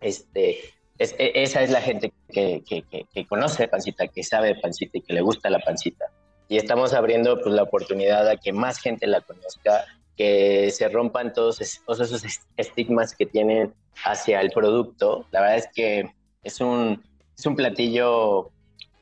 este, 0.01 0.62
es, 0.98 1.15
esa 1.19 1.62
es 1.62 1.69
la 1.69 1.81
gente 1.81 2.12
que, 2.27 2.63
que, 2.67 2.81
que, 2.81 3.05
que, 3.13 3.25
conoce 3.27 3.67
pancita, 3.67 4.07
que 4.07 4.24
sabe 4.24 4.55
pancita 4.55 4.98
y 4.98 5.01
que 5.01 5.13
le 5.13 5.21
gusta 5.21 5.51
la 5.51 5.59
pancita. 5.59 6.05
Y 6.49 6.57
estamos 6.57 6.93
abriendo 6.93 7.39
pues, 7.39 7.53
la 7.55 7.63
oportunidad 7.63 8.27
a 8.27 8.35
que 8.35 8.51
más 8.51 8.79
gente 8.79 9.07
la 9.07 9.21
conozca, 9.21 9.85
que 10.17 10.69
se 10.71 10.89
rompan 10.89 11.31
todos, 11.31 11.61
esos 11.61 12.23
estigmas 12.57 13.15
que 13.15 13.25
tienen 13.25 13.73
hacia 14.03 14.41
el 14.41 14.49
producto. 14.49 15.25
La 15.31 15.41
verdad 15.41 15.57
es 15.57 15.69
que 15.73 16.11
es 16.43 16.59
un, 16.59 17.01
es 17.37 17.45
un 17.45 17.55
platillo 17.55 18.49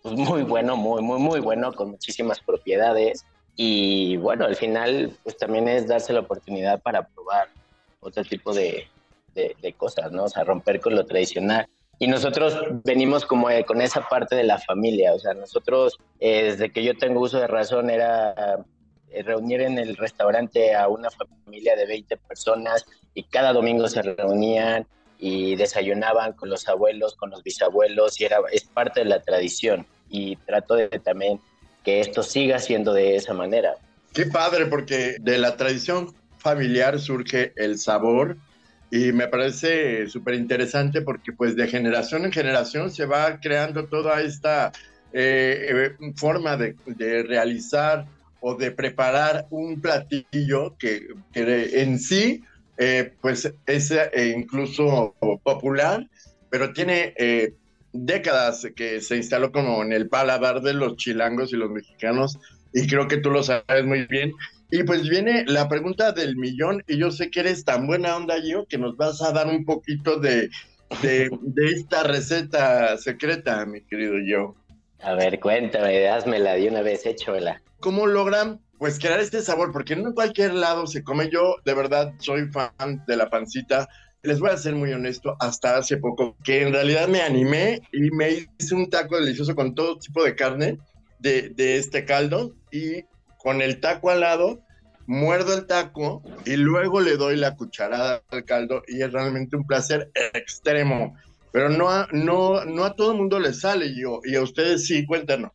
pues, 0.04 0.14
muy 0.16 0.44
bueno, 0.44 0.76
muy, 0.76 1.02
muy, 1.02 1.20
muy 1.20 1.40
bueno, 1.40 1.74
con 1.74 1.92
muchísimas 1.92 2.40
propiedades. 2.42 3.26
Y 3.56 4.18
bueno, 4.18 4.46
al 4.46 4.56
final, 4.56 5.18
pues 5.24 5.38
también 5.38 5.68
es 5.68 5.88
darse 5.88 6.14
la 6.14 6.20
oportunidad 6.20 6.82
para 6.82 7.08
probar 7.08 7.48
otro 8.02 8.24
tipo 8.24 8.54
de, 8.54 8.88
de, 9.34 9.56
de 9.62 9.74
cosas, 9.74 10.12
¿no? 10.12 10.26
O 10.26 10.30
sea, 10.30 10.44
romper 10.44 10.80
con 10.82 10.96
lo 10.96 11.06
tradicional. 11.06 11.68
Y 12.00 12.08
nosotros 12.08 12.58
venimos 12.84 13.26
como 13.26 13.48
con 13.66 13.82
esa 13.82 14.08
parte 14.08 14.36
de 14.36 14.44
la 14.44 14.60
familia, 14.60 15.14
o 15.14 15.20
sea, 15.20 15.34
nosotros, 15.34 15.98
eh, 16.20 16.44
desde 16.44 16.72
que 16.72 16.84
yo 16.84 16.96
tengo 16.96 17.22
uso 17.22 17.40
de 17.40 17.48
razón, 17.48 17.90
era 17.90 18.64
eh, 19.10 19.24
reunir 19.24 19.62
en 19.62 19.80
el 19.80 19.98
restaurante 19.98 20.76
a 20.76 20.88
una 20.90 21.10
familia 21.10 21.76
de 21.76 21.88
20 21.88 22.18
personas 22.18 22.86
y 23.16 23.24
cada 23.24 23.52
domingo 23.52 23.88
se 23.88 24.04
reunían 24.04 24.86
y 25.18 25.56
desayunaban 25.56 26.34
con 26.34 26.50
los 26.50 26.68
abuelos, 26.68 27.16
con 27.16 27.32
los 27.32 27.42
bisabuelos 27.42 28.22
y 28.22 28.26
era, 28.26 28.38
es 28.52 28.66
parte 28.66 29.00
de 29.00 29.06
la 29.08 29.22
tradición 29.22 29.88
y 30.10 30.36
trato 30.36 30.76
de 30.76 30.90
también 30.90 31.40
que 31.84 32.00
esto 32.00 32.22
siga 32.22 32.60
siendo 32.60 32.94
de 32.94 33.16
esa 33.16 33.34
manera. 33.34 33.76
Qué 34.14 34.26
padre, 34.26 34.66
porque 34.68 35.16
de 35.20 35.38
la 35.38 35.58
tradición 35.58 36.14
familiar 36.38 37.00
surge 37.00 37.54
el 37.56 37.80
sabor 37.80 38.38
y 38.90 39.12
me 39.12 39.28
parece 39.28 40.08
súper 40.08 40.36
interesante 40.36 41.02
porque 41.02 41.34
pues 41.34 41.56
de 41.56 41.68
generación 41.68 42.26
en 42.26 42.32
generación 42.32 42.90
se 42.90 43.06
va 43.06 43.40
creando 43.40 43.86
toda 43.88 44.22
esta 44.22 44.72
eh, 45.14 45.96
eh, 46.02 46.14
forma 46.16 46.56
de, 46.58 46.76
de, 46.86 47.24
realizar 47.24 48.06
o 48.40 48.56
de 48.56 48.72
preparar 48.72 49.46
un 49.50 49.82
platillo 49.82 50.78
que, 50.78 51.08
que 51.34 51.82
en 51.82 52.00
sí 52.00 52.44
eh, 52.78 53.14
pues 53.22 53.52
es 53.66 53.94
incluso 54.36 55.16
popular, 55.44 56.08
pero 56.50 56.72
tiene 56.72 57.16
décadas 57.92 58.68
que 58.76 59.02
se 59.02 59.18
instaló 59.18 59.52
como 59.52 59.82
en 59.82 59.92
el 59.92 60.08
paladar 60.08 60.62
de 60.62 60.74
los 60.74 60.96
chilangos 60.98 61.52
y 61.52 61.58
los 61.58 61.72
mexicanos, 61.72 62.38
y 62.74 62.86
creo 62.86 63.08
que 63.08 63.18
tú 63.18 63.32
lo 63.32 63.42
sabes 63.42 63.86
muy 63.86 64.06
bien. 64.06 64.32
Y 64.70 64.84
pues 64.84 65.08
viene 65.08 65.46
la 65.48 65.70
pregunta 65.70 66.12
del 66.12 66.36
millón, 66.36 66.84
y 66.88 66.98
yo 66.98 67.12
sé 67.12 67.30
que 67.30 67.40
eres 67.40 67.64
tan 67.64 67.88
buena 67.88 68.18
onda, 68.18 68.36
yo, 68.44 68.66
que 68.66 68.78
nos 68.78 68.98
vas 68.98 69.22
a 69.22 69.32
dar 69.32 69.48
un 69.48 69.64
poquito 69.64 70.20
de, 70.20 70.50
de, 71.02 71.30
esta 71.74 72.04
receta 72.04 72.98
secreta, 72.98 73.66
mi 73.66 73.82
querido 73.82 74.16
yo. 74.26 74.56
A 75.02 75.14
ver, 75.14 75.40
cuéntame, 75.40 76.08
házmela 76.10 76.56
de 76.56 76.68
una 76.68 76.82
vez, 76.82 77.06
échamela. 77.06 77.62
¿Cómo 77.80 78.08
logran 78.08 78.60
pues 78.78 79.00
crear 79.00 79.20
este 79.20 79.42
sabor? 79.42 79.72
Porque 79.72 79.96
no 79.96 80.10
en 80.10 80.14
cualquier 80.14 80.54
lado 80.54 80.88
se 80.88 81.04
come. 81.04 81.30
Yo 81.30 81.56
de 81.64 81.74
verdad 81.74 82.14
soy 82.20 82.48
fan 82.48 83.04
de 83.08 83.16
la 83.16 83.30
pancita, 83.30 83.88
les 84.24 84.40
voy 84.40 84.50
a 84.50 84.58
ser 84.58 84.76
muy 84.76 84.92
honesto, 84.92 85.38
hasta 85.40 85.78
hace 85.78 85.98
poco, 85.98 86.36
que 86.44 86.64
en 86.64 86.74
realidad 86.74 87.08
me 87.08 87.22
animé 87.22 87.82
y 87.94 88.10
me 88.12 88.48
hice 88.60 88.76
un 88.76 88.90
taco 88.90 89.18
delicioso 89.18 89.56
con 89.56 89.76
todo 89.76 89.98
tipo 89.98 90.24
de 90.24 90.36
carne 90.36 90.80
de, 91.20 91.50
de 91.50 91.78
este 91.78 92.04
caldo 92.04 92.54
y 92.72 93.06
con 93.38 93.62
el 93.62 93.80
taco 93.80 94.10
al 94.10 94.22
lado, 94.22 94.60
muerdo 95.06 95.54
el 95.56 95.66
taco 95.66 96.22
y 96.46 96.58
luego 96.58 97.00
le 97.02 97.18
doy 97.18 97.36
la 97.38 97.56
cucharada 97.56 98.22
al 98.30 98.44
caldo 98.46 98.84
y 98.88 99.02
es 99.02 99.12
realmente 99.12 99.56
un 99.56 99.66
placer 99.66 100.12
extremo. 100.34 101.16
Pero 101.52 101.70
no 101.70 101.90
a, 101.90 102.08
no, 102.12 102.66
no 102.66 102.84
a 102.84 102.96
todo 102.96 103.12
el 103.12 103.18
mundo 103.18 103.40
le 103.40 103.54
sale 103.54 103.96
yo, 103.96 104.20
y 104.24 104.36
a 104.36 104.42
ustedes 104.42 104.86
sí, 104.86 105.06
cuéntanos. 105.06 105.52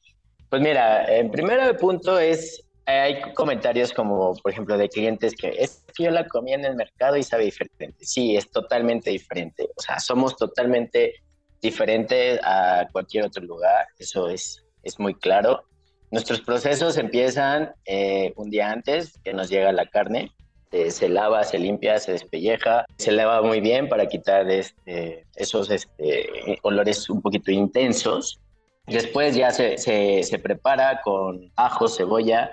Pues 0.49 0.61
mira, 0.61 1.05
en 1.17 1.31
primer 1.31 1.77
punto 1.77 2.19
es 2.19 2.65
hay 2.87 3.21
comentarios 3.35 3.93
como, 3.93 4.35
por 4.37 4.53
ejemplo, 4.53 4.77
de 4.77 4.89
clientes 4.89 5.35
que 5.35 5.51
es 5.51 5.85
que 5.95 6.05
yo 6.05 6.11
la 6.11 6.27
comí 6.27 6.53
en 6.53 6.65
el 6.65 6.75
mercado 6.75 7.17
y 7.17 7.23
sabe 7.23 7.45
diferente. 7.45 7.97
Sí, 8.01 8.37
es 8.37 8.51
totalmente 8.51 9.11
diferente. 9.11 9.69
O 9.77 9.81
sea, 9.81 10.01
somos 10.01 10.37
totalmente 10.37 11.15
diferentes 11.61 12.41
a 12.43 12.89
cualquier 12.91 13.25
otro 13.27 13.45
lugar. 13.45 13.87
Eso 13.99 14.29
es, 14.29 14.65
es 14.83 14.99
muy 14.99 15.15
claro. 15.15 15.65
Nuestros 16.13 16.43
procesos 16.43 16.99
empiezan 16.99 17.73
eh, 17.87 18.35
un 18.37 18.51
día 18.51 18.71
antes 18.71 19.19
que 19.25 19.33
nos 19.33 19.49
llega 19.49 19.73
la 19.73 19.87
carne. 19.87 20.31
se 20.71 21.09
lava, 21.09 21.43
se 21.43 21.59
limpia, 21.59 21.99
se 21.99 22.13
despelleja, 22.13 22.85
se 22.99 23.13
lava 23.13 23.43
muy 23.43 23.61
bien 23.61 23.89
para 23.89 24.07
quitar 24.07 24.49
este, 24.51 25.27
esos 25.37 25.71
este, 25.71 26.59
olores 26.63 27.09
un 27.11 27.23
poquito 27.23 27.51
intensos. 27.51 28.39
Después 28.87 29.35
ya 29.35 29.51
se, 29.51 29.79
se, 29.79 30.23
se 30.23 30.39
prepara 30.39 31.01
con 31.03 31.51
ajo, 31.57 31.89
cebolla, 31.89 32.51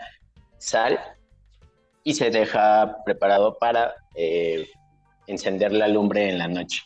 sal 0.57 0.97
y 2.03 2.13
se 2.13 2.29
deja 2.29 2.95
preparado 3.03 3.57
para 3.57 3.93
eh, 4.15 4.69
encender 5.27 5.73
la 5.73 5.87
lumbre 5.87 6.29
en 6.29 6.37
la 6.37 6.47
noche. 6.47 6.81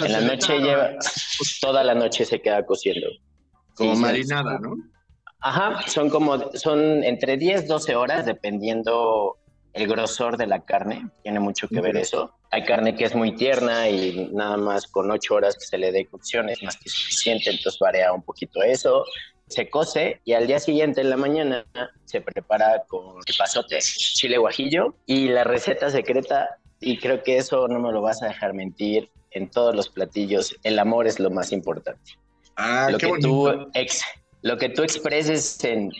en 0.00 0.12
la 0.12 0.20
noche 0.20 0.58
lleva, 0.60 0.90
toda 1.60 1.82
la 1.82 1.94
noche 1.94 2.24
se 2.24 2.40
queda 2.40 2.64
cociendo. 2.64 3.08
Como 3.74 3.96
marinada, 3.96 4.58
¿no? 4.58 4.76
Ajá, 5.42 5.82
son 5.88 6.08
como, 6.08 6.52
son 6.54 7.02
entre 7.04 7.36
10, 7.36 7.66
12 7.66 7.96
horas, 7.96 8.26
dependiendo 8.26 9.38
el 9.72 9.88
grosor 9.88 10.36
de 10.36 10.46
la 10.46 10.64
carne, 10.64 11.08
tiene 11.22 11.40
mucho 11.40 11.66
que 11.66 11.80
ver 11.80 11.96
eso. 11.96 12.34
Hay 12.50 12.64
carne 12.64 12.94
que 12.94 13.04
es 13.04 13.14
muy 13.14 13.34
tierna 13.34 13.88
y 13.88 14.28
nada 14.32 14.56
más 14.56 14.86
con 14.86 15.10
8 15.10 15.34
horas 15.34 15.56
que 15.56 15.64
se 15.64 15.78
le 15.78 15.90
dé 15.90 16.06
cocción 16.06 16.50
es 16.50 16.62
más 16.62 16.76
que 16.76 16.90
suficiente, 16.90 17.50
entonces 17.50 17.78
varía 17.80 18.12
un 18.12 18.22
poquito 18.22 18.62
eso 18.62 19.04
se 19.52 19.68
cose 19.68 20.20
y 20.24 20.32
al 20.32 20.46
día 20.46 20.58
siguiente 20.58 21.02
en 21.02 21.10
la 21.10 21.16
mañana 21.16 21.66
se 22.04 22.20
prepara 22.20 22.84
con 22.88 23.16
pasote, 23.38 23.78
chile 23.80 24.38
guajillo 24.38 24.94
y 25.06 25.28
la 25.28 25.44
receta 25.44 25.90
secreta, 25.90 26.58
y 26.80 26.98
creo 26.98 27.22
que 27.22 27.36
eso 27.36 27.68
no 27.68 27.78
me 27.78 27.92
lo 27.92 28.00
vas 28.00 28.22
a 28.22 28.28
dejar 28.28 28.54
mentir, 28.54 29.10
en 29.30 29.50
todos 29.50 29.74
los 29.74 29.88
platillos, 29.88 30.56
el 30.62 30.78
amor 30.78 31.06
es 31.06 31.18
lo 31.18 31.30
más 31.30 31.52
importante. 31.52 32.18
Ah, 32.56 32.88
lo, 32.90 32.98
qué 32.98 33.10
que 33.10 33.18
tú 33.20 33.48
ex, 33.72 34.02
lo 34.42 34.58
que 34.58 34.68
tú 34.68 34.82
expreses 34.82 35.62
en, 35.64 35.90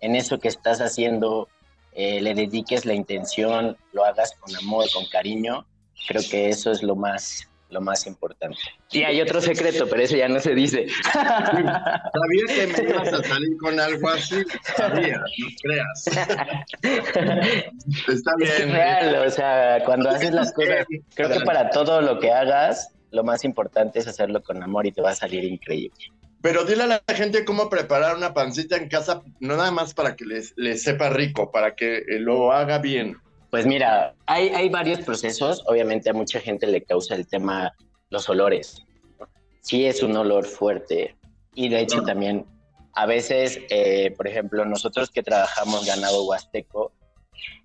en 0.00 0.16
eso 0.16 0.38
que 0.38 0.48
estás 0.48 0.80
haciendo, 0.80 1.48
eh, 1.92 2.20
le 2.20 2.34
dediques 2.34 2.84
la 2.84 2.94
intención, 2.94 3.76
lo 3.92 4.04
hagas 4.04 4.34
con 4.38 4.54
amor, 4.56 4.84
con 4.92 5.06
cariño, 5.06 5.66
creo 6.06 6.22
que 6.30 6.48
eso 6.48 6.70
es 6.70 6.82
lo 6.82 6.94
más 6.94 7.48
lo 7.68 7.80
más 7.80 8.06
importante. 8.06 8.56
Y 8.92 9.02
hay 9.02 9.20
otro 9.20 9.40
secreto, 9.40 9.88
pero 9.90 10.00
eso 10.02 10.16
ya 10.16 10.28
no 10.28 10.38
se 10.38 10.54
dice. 10.54 10.86
Sabía 11.12 12.44
que 12.48 12.68
me 12.68 12.80
ibas 12.90 13.12
a 13.12 13.20
salir 13.24 13.56
con 13.58 13.80
algo 13.80 14.08
así, 14.08 14.36
sabía, 14.76 15.18
no 15.18 15.48
creas. 15.62 16.06
Está 18.08 18.36
bien. 18.38 18.52
Es 18.52 18.70
real, 18.70 19.26
o 19.26 19.30
sea, 19.30 19.82
cuando 19.84 20.10
haces 20.10 20.32
las 20.32 20.52
cosas, 20.52 20.86
creo 21.14 21.28
que 21.28 21.40
para 21.40 21.70
todo 21.70 22.00
lo 22.00 22.20
que 22.20 22.30
hagas, 22.30 22.94
lo 23.10 23.24
más 23.24 23.42
importante 23.44 23.98
es 23.98 24.06
hacerlo 24.06 24.40
con 24.42 24.62
amor 24.62 24.86
y 24.86 24.92
te 24.92 25.02
va 25.02 25.10
a 25.10 25.16
salir 25.16 25.42
increíble. 25.44 26.12
Pero 26.42 26.64
dile 26.64 26.84
a 26.84 26.86
la 26.86 27.02
gente 27.14 27.44
cómo 27.44 27.68
preparar 27.68 28.16
una 28.16 28.34
pancita 28.34 28.76
en 28.76 28.88
casa, 28.88 29.22
no 29.40 29.56
nada 29.56 29.70
más 29.70 29.94
para 29.94 30.16
que 30.16 30.24
les, 30.24 30.52
les 30.56 30.82
sepa 30.82 31.08
rico, 31.10 31.50
para 31.50 31.74
que 31.74 32.02
lo 32.20 32.52
haga 32.52 32.78
bien. 32.78 33.16
Pues 33.50 33.66
mira, 33.66 34.14
hay, 34.26 34.48
hay 34.50 34.68
varios 34.68 35.00
procesos. 35.00 35.62
Obviamente 35.66 36.10
a 36.10 36.12
mucha 36.12 36.40
gente 36.40 36.66
le 36.66 36.82
causa 36.82 37.14
el 37.14 37.26
tema 37.26 37.72
los 38.10 38.28
olores. 38.28 38.84
Sí 39.62 39.86
es 39.86 40.02
un 40.02 40.16
olor 40.16 40.44
fuerte 40.44 41.16
y 41.54 41.68
de 41.68 41.80
hecho 41.80 42.02
también 42.02 42.46
a 42.94 43.06
veces, 43.06 43.60
eh, 43.68 44.12
por 44.16 44.28
ejemplo, 44.28 44.64
nosotros 44.64 45.10
que 45.10 45.22
trabajamos 45.22 45.84
ganado 45.84 46.24
huasteco, 46.24 46.92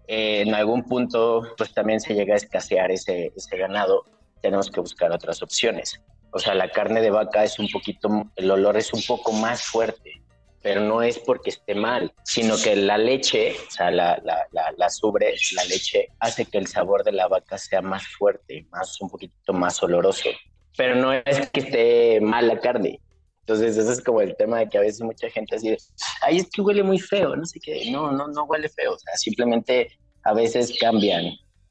eh, 0.07 0.41
en 0.41 0.53
algún 0.53 0.83
punto 0.83 1.43
pues 1.57 1.73
también 1.73 1.99
se 1.99 2.13
llega 2.13 2.33
a 2.33 2.37
escasear 2.37 2.91
ese, 2.91 3.31
ese 3.35 3.57
ganado, 3.57 4.05
tenemos 4.41 4.69
que 4.69 4.81
buscar 4.81 5.11
otras 5.11 5.41
opciones. 5.41 6.01
O 6.31 6.39
sea, 6.39 6.53
la 6.53 6.69
carne 6.69 7.01
de 7.01 7.11
vaca 7.11 7.43
es 7.43 7.59
un 7.59 7.67
poquito, 7.69 8.09
el 8.35 8.51
olor 8.51 8.77
es 8.77 8.93
un 8.93 9.01
poco 9.03 9.31
más 9.33 9.63
fuerte 9.63 10.21
pero 10.61 10.81
no 10.81 11.01
es 11.01 11.17
porque 11.19 11.49
esté 11.49 11.73
mal, 11.73 12.13
sino 12.23 12.55
que 12.55 12.75
la 12.75 12.97
leche, 12.97 13.55
o 13.67 13.71
sea, 13.71 13.89
la, 13.89 14.21
la, 14.23 14.45
la, 14.51 14.71
la, 14.77 14.89
sobre, 14.89 15.33
la 15.55 15.63
leche, 15.65 16.09
hace 16.19 16.45
que 16.45 16.59
el 16.59 16.67
sabor 16.67 17.03
de 17.03 17.11
la 17.11 17.27
vaca 17.27 17.57
sea 17.57 17.81
más 17.81 18.05
fuerte, 18.07 18.67
más, 18.71 18.99
un 19.01 19.09
poquito 19.09 19.53
más 19.53 19.81
oloroso. 19.81 20.29
Pero 20.77 20.95
no 20.95 21.13
es 21.13 21.49
que 21.49 21.61
esté 21.61 22.21
mal 22.21 22.47
la 22.47 22.59
carne. 22.59 22.99
Entonces, 23.41 23.75
ese 23.75 23.91
es 23.91 24.03
como 24.03 24.21
el 24.21 24.35
tema 24.37 24.59
de 24.59 24.69
que 24.69 24.77
a 24.77 24.81
veces 24.81 25.01
mucha 25.01 25.29
gente 25.29 25.55
así, 25.55 25.75
ay, 26.21 26.37
es 26.37 26.49
que 26.49 26.61
huele 26.61 26.83
muy 26.83 26.99
feo, 26.99 27.35
no 27.35 27.45
sé 27.45 27.59
qué. 27.59 27.89
No, 27.91 28.11
no, 28.11 28.27
no 28.27 28.43
huele 28.43 28.69
feo. 28.69 28.93
O 28.93 28.99
sea, 28.99 29.15
simplemente 29.15 29.97
a 30.23 30.33
veces 30.33 30.77
cambian. 30.79 31.25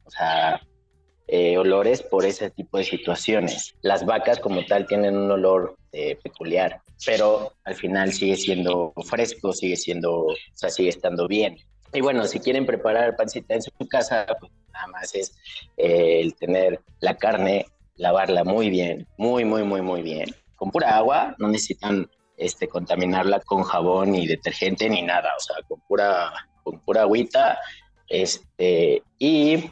O 0.04 0.10
sea, 0.10 0.60
eh, 1.32 1.56
olores 1.56 2.02
por 2.02 2.24
ese 2.24 2.50
tipo 2.50 2.76
de 2.76 2.82
situaciones. 2.82 3.76
Las 3.82 4.04
vacas 4.04 4.40
como 4.40 4.66
tal 4.66 4.88
tienen 4.88 5.16
un 5.16 5.30
olor 5.30 5.76
eh, 5.92 6.18
peculiar, 6.20 6.82
pero 7.06 7.52
al 7.62 7.76
final 7.76 8.12
sigue 8.12 8.34
siendo 8.34 8.92
fresco, 9.06 9.52
sigue 9.52 9.76
siendo, 9.76 10.24
o 10.24 10.34
sea, 10.54 10.70
sigue 10.70 10.88
estando 10.88 11.28
bien. 11.28 11.56
Y 11.92 12.00
bueno, 12.00 12.26
si 12.26 12.40
quieren 12.40 12.66
preparar 12.66 13.14
pancita 13.14 13.54
en 13.54 13.62
su 13.62 13.70
casa, 13.88 14.26
pues 14.40 14.50
nada 14.72 14.88
más 14.88 15.14
es 15.14 15.36
eh, 15.76 16.20
el 16.20 16.34
tener 16.34 16.80
la 16.98 17.16
carne, 17.16 17.66
lavarla 17.94 18.42
muy 18.42 18.68
bien, 18.68 19.06
muy, 19.16 19.44
muy, 19.44 19.62
muy, 19.62 19.82
muy 19.82 20.02
bien. 20.02 20.34
Con 20.56 20.72
pura 20.72 20.96
agua, 20.96 21.36
no 21.38 21.46
necesitan 21.46 22.10
este, 22.38 22.66
contaminarla 22.66 23.38
con 23.38 23.62
jabón 23.62 24.10
ni 24.10 24.26
detergente 24.26 24.90
ni 24.90 25.02
nada, 25.02 25.30
o 25.36 25.40
sea, 25.40 25.62
con 25.68 25.78
pura, 25.82 26.32
con 26.64 26.80
pura 26.80 27.02
agüita. 27.02 27.56
Este, 28.08 29.04
y 29.16 29.70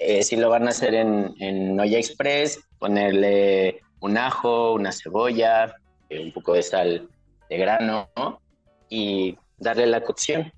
eh, 0.00 0.22
si 0.22 0.36
lo 0.36 0.48
van 0.48 0.66
a 0.66 0.70
hacer 0.70 0.94
en, 0.94 1.34
en 1.40 1.78
olla 1.78 1.98
express, 1.98 2.58
ponerle 2.78 3.80
un 4.00 4.16
ajo, 4.16 4.72
una 4.72 4.92
cebolla, 4.92 5.74
eh, 6.08 6.24
un 6.24 6.32
poco 6.32 6.54
de 6.54 6.62
sal 6.62 7.08
de 7.50 7.58
grano 7.58 8.08
y 8.88 9.36
darle 9.58 9.86
la 9.86 10.02
cocción. 10.02 10.50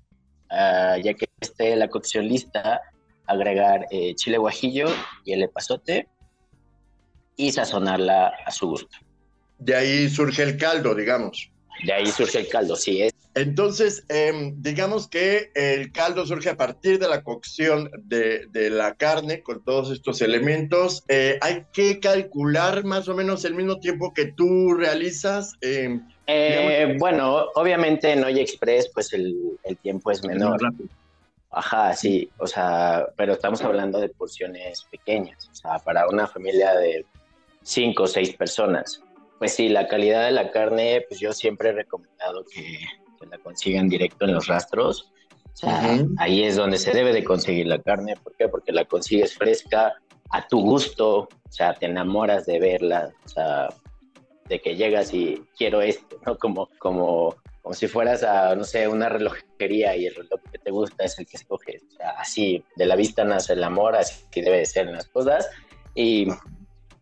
Ah, 0.49 0.97
ya 1.03 1.13
que 1.13 1.27
esté 1.41 1.75
la 1.75 1.89
cocción 1.89 2.25
lista, 2.27 2.79
agregar 3.25 3.85
eh, 3.91 4.15
chile 4.15 4.37
guajillo 4.37 4.85
y 5.25 5.33
el 5.33 5.43
epazote 5.43 6.07
y 7.35 7.51
sazonarla 7.51 8.27
a 8.45 8.51
su 8.51 8.67
gusto. 8.67 8.97
De 9.57 9.75
ahí 9.75 10.09
surge 10.09 10.43
el 10.43 10.57
caldo, 10.57 10.95
digamos. 10.95 11.51
De 11.83 11.91
ahí 11.91 12.07
surge 12.07 12.39
el 12.39 12.47
caldo, 12.47 12.75
sí, 12.75 13.01
es 13.01 13.12
Entonces, 13.35 14.05
em, 14.09 14.61
digamos 14.61 15.07
que 15.07 15.51
el 15.55 15.91
caldo 15.91 16.25
surge 16.25 16.49
a 16.49 16.57
partir 16.57 16.99
de 16.99 17.07
la 17.07 17.23
cocción 17.23 17.89
de, 18.03 18.47
la 18.69 18.93
carne 18.93 19.41
con 19.41 19.63
todos 19.63 19.91
estos 19.91 20.21
elementos. 20.21 21.03
Eh, 21.07 21.39
hay 21.41 21.65
que 21.73 21.99
calcular 21.99 22.83
más 22.83 23.07
o 23.07 23.15
menos 23.15 23.43
el 23.45 23.55
mismo 23.55 23.79
tiempo 23.79 24.13
que 24.13 24.25
tú 24.25 24.75
realizas. 24.75 25.55
Em, 25.61 26.07
eh, 26.27 26.95
bueno, 26.99 27.47
obviamente 27.55 28.11
en 28.11 28.23
Oye 28.23 28.41
Express, 28.41 28.89
pues 28.93 29.11
el, 29.13 29.57
tiempo 29.81 30.11
es 30.11 30.23
menor. 30.23 30.59
Ajá, 31.49 31.93
sí, 31.93 32.29
o 32.37 32.47
sea, 32.47 33.07
pero 33.15 33.33
estamos 33.33 33.61
hablando 33.63 33.99
de 33.99 34.09
porciones 34.09 34.85
pequeñas, 34.89 35.49
o 35.51 35.55
sea, 35.55 35.79
para 35.79 36.07
una 36.07 36.27
familia 36.27 36.73
de 36.73 37.05
cinco 37.63 38.03
o 38.03 38.07
seis 38.07 38.33
personas. 38.35 39.01
Pues 39.37 39.53
sí, 39.55 39.69
la 39.69 39.87
calidad 39.87 40.25
de 40.25 40.31
la 40.31 40.51
carne, 40.51 41.05
pues 41.07 41.19
yo 41.19 41.33
siempre 41.33 41.69
he 41.69 41.73
recomendado 41.73 42.45
que 42.45 42.79
la 43.25 43.37
consigan 43.37 43.89
directo 43.89 44.25
en 44.25 44.33
los 44.33 44.47
rastros. 44.47 45.11
O 45.53 45.55
sea, 45.55 45.99
ahí 46.17 46.43
es 46.43 46.55
donde 46.55 46.77
se 46.77 46.91
debe 46.91 47.13
de 47.13 47.23
conseguir 47.23 47.67
la 47.67 47.79
carne. 47.79 48.15
¿Por 48.21 48.35
qué? 48.35 48.47
Porque 48.47 48.71
la 48.71 48.85
consigues 48.85 49.35
fresca, 49.35 49.93
a 50.31 50.47
tu 50.47 50.61
gusto, 50.61 51.19
o 51.19 51.51
sea, 51.51 51.75
te 51.75 51.85
enamoras 51.85 52.47
de 52.47 52.59
verla, 52.59 53.11
o 53.23 53.29
sea, 53.29 53.69
de 54.49 54.59
que 54.59 54.75
llegas 54.75 55.13
y 55.13 55.43
quiero 55.55 55.81
esto, 55.81 56.19
¿no? 56.25 56.37
Como, 56.37 56.69
como, 56.79 57.35
como 57.61 57.73
si 57.73 57.87
fueras 57.87 58.23
a, 58.23 58.55
no 58.55 58.63
sé, 58.63 58.87
una 58.87 59.09
relojería 59.09 59.95
y 59.95 60.07
el 60.07 60.15
reloj 60.15 60.41
que 60.51 60.57
te 60.57 60.71
gusta 60.71 61.03
es 61.05 61.19
el 61.19 61.27
que 61.27 61.37
escoges. 61.37 61.83
O 61.83 61.91
sea, 61.97 62.09
así, 62.17 62.63
de 62.75 62.85
la 62.87 62.95
vista 62.95 63.23
nace 63.23 63.53
el 63.53 63.63
amor, 63.63 63.95
así 63.95 64.25
que 64.31 64.41
debe 64.41 64.57
de 64.57 64.65
ser 64.65 64.87
en 64.87 64.93
las 64.93 65.07
cosas. 65.07 65.47
Y, 65.93 66.27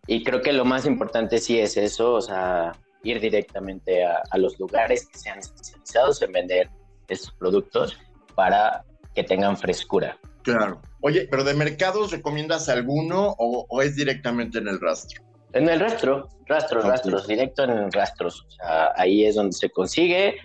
y 0.07 0.23
creo 0.23 0.41
que 0.41 0.51
lo 0.51 0.65
más 0.65 0.85
importante 0.85 1.39
sí 1.39 1.57
es 1.57 1.77
eso, 1.77 2.13
o 2.15 2.21
sea, 2.21 2.73
ir 3.03 3.19
directamente 3.19 4.03
a, 4.03 4.37
los 4.37 4.59
lugares 4.59 5.07
que 5.07 5.17
sean 5.17 5.39
especializados 5.39 6.21
en 6.21 6.31
vender 6.31 6.69
estos 7.07 7.31
productos 7.33 7.97
para 8.35 8.83
que 9.13 9.23
tengan 9.23 9.57
frescura. 9.57 10.17
Claro. 10.43 10.81
Oye, 11.01 11.27
pero 11.29 11.43
de 11.43 11.53
mercados, 11.53 12.11
¿recomiendas 12.11 12.69
alguno 12.69 13.35
o, 13.37 13.81
es 13.81 13.95
directamente 13.95 14.59
en 14.59 14.67
el 14.67 14.79
rastro? 14.79 15.23
En 15.53 15.67
el 15.67 15.79
rastro, 15.79 16.29
rastros, 16.47 16.85
rastros, 16.85 17.27
directo 17.27 17.63
en 17.63 17.91
rastros. 17.91 18.45
O 18.47 18.51
sea, 18.51 18.93
ahí 18.95 19.25
es 19.25 19.35
donde 19.35 19.53
se 19.53 19.69
consigue 19.69 20.37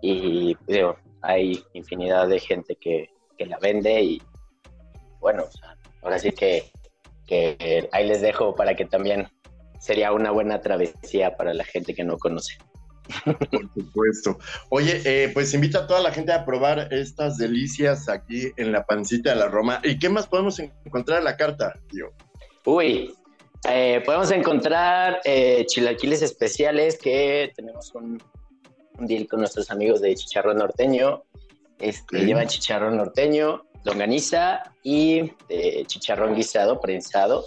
y 0.00 0.56
digo, 0.66 0.96
hay 1.22 1.62
infinidad 1.72 2.28
de 2.28 2.38
gente 2.38 2.76
que, 2.76 3.10
que 3.36 3.46
la 3.46 3.58
vende 3.58 4.02
y 4.02 4.22
bueno, 5.20 5.44
ahora 6.02 6.18
sí 6.18 6.32
que, 6.32 6.70
que 7.26 7.88
ahí 7.92 8.06
les 8.06 8.20
dejo 8.20 8.54
para 8.54 8.74
que 8.74 8.84
también 8.84 9.28
sería 9.82 10.12
una 10.12 10.30
buena 10.30 10.60
travesía 10.60 11.36
para 11.36 11.52
la 11.52 11.64
gente 11.64 11.92
que 11.92 12.04
no 12.04 12.16
conoce. 12.16 12.56
Por 13.24 13.68
supuesto. 13.74 14.38
Oye, 14.68 15.02
eh, 15.04 15.30
pues 15.34 15.52
invita 15.54 15.80
a 15.80 15.86
toda 15.88 16.00
la 16.00 16.12
gente 16.12 16.32
a 16.32 16.44
probar 16.44 16.92
estas 16.92 17.36
delicias 17.36 18.08
aquí 18.08 18.52
en 18.56 18.70
la 18.70 18.84
pancita 18.84 19.30
de 19.30 19.36
la 19.36 19.48
Roma. 19.48 19.80
¿Y 19.82 19.98
qué 19.98 20.08
más 20.08 20.28
podemos 20.28 20.60
encontrar 20.60 21.18
en 21.18 21.24
la 21.24 21.36
carta, 21.36 21.74
tío? 21.90 22.12
Uy, 22.64 23.12
eh, 23.68 24.00
podemos 24.06 24.30
encontrar 24.30 25.20
eh, 25.24 25.66
chilaquiles 25.66 26.22
especiales 26.22 26.96
que 26.96 27.52
tenemos 27.56 27.92
un, 27.96 28.22
deal 29.00 29.26
con 29.26 29.40
nuestros 29.40 29.68
amigos 29.72 30.00
de 30.00 30.14
Chicharrón 30.14 30.58
Norteño. 30.58 31.24
Este, 31.80 32.24
Llevan 32.24 32.46
chicharrón 32.46 32.96
norteño, 32.96 33.64
longaniza 33.82 34.62
y 34.84 35.32
chicharrón 35.88 36.36
guisado, 36.36 36.80
prensado 36.80 37.44